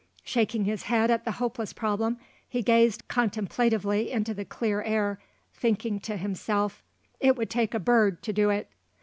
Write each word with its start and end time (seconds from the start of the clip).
Shaking 0.23 0.65
his 0.65 0.85
head 0.85 1.11
at 1.11 1.25
the 1.25 1.33
hopeless 1.33 1.73
problem 1.73 2.17
he 2.49 2.63
gazed 2.63 3.07
contemplatively 3.07 4.09
into 4.11 4.33
the 4.33 4.43
clear 4.45 4.81
air, 4.81 5.19
thinking 5.53 5.99
to 5.99 6.17
himself: 6.17 6.81
"It 7.19 7.35
would 7.35 7.51
take 7.51 7.75
a 7.75 7.79
bird 7.79 8.23
to 8.23 8.33
do 8.33 8.49
it." 8.49 8.67